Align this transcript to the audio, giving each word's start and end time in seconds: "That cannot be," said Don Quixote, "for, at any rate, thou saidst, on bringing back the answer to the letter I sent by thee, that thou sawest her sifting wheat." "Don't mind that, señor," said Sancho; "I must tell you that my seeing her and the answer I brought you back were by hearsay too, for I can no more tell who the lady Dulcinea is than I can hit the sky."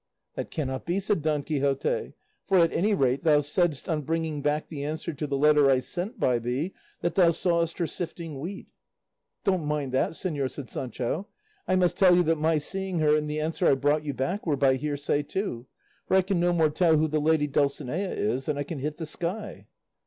"That 0.33 0.49
cannot 0.49 0.87
be," 0.87 0.99
said 0.99 1.21
Don 1.21 1.43
Quixote, 1.43 2.13
"for, 2.47 2.57
at 2.57 2.73
any 2.73 2.95
rate, 2.95 3.23
thou 3.23 3.39
saidst, 3.41 3.87
on 3.87 4.01
bringing 4.01 4.41
back 4.41 4.67
the 4.67 4.83
answer 4.83 5.13
to 5.13 5.27
the 5.27 5.37
letter 5.37 5.69
I 5.69 5.77
sent 5.77 6.19
by 6.19 6.39
thee, 6.39 6.73
that 7.01 7.13
thou 7.13 7.29
sawest 7.29 7.77
her 7.77 7.85
sifting 7.85 8.39
wheat." 8.39 8.65
"Don't 9.43 9.63
mind 9.63 9.91
that, 9.91 10.13
señor," 10.13 10.49
said 10.49 10.71
Sancho; 10.71 11.27
"I 11.67 11.75
must 11.75 11.97
tell 11.97 12.15
you 12.15 12.23
that 12.23 12.39
my 12.39 12.57
seeing 12.57 12.97
her 12.97 13.15
and 13.15 13.29
the 13.29 13.39
answer 13.39 13.67
I 13.67 13.75
brought 13.75 14.03
you 14.03 14.15
back 14.15 14.47
were 14.47 14.57
by 14.57 14.73
hearsay 14.73 15.21
too, 15.21 15.67
for 16.07 16.17
I 16.17 16.23
can 16.23 16.39
no 16.39 16.51
more 16.51 16.71
tell 16.71 16.97
who 16.97 17.07
the 17.07 17.21
lady 17.21 17.45
Dulcinea 17.45 18.11
is 18.11 18.47
than 18.47 18.57
I 18.57 18.63
can 18.63 18.79
hit 18.79 18.97
the 18.97 19.05
sky." 19.05 19.67